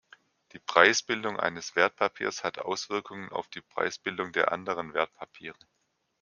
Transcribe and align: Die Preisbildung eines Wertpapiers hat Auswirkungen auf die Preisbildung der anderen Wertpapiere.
Die 0.53 0.57
Preisbildung 0.57 1.39
eines 1.39 1.75
Wertpapiers 1.75 2.43
hat 2.43 2.57
Auswirkungen 2.57 3.29
auf 3.31 3.49
die 3.49 3.61
Preisbildung 3.61 4.31
der 4.33 4.51
anderen 4.51 4.95
Wertpapiere. 4.95 5.59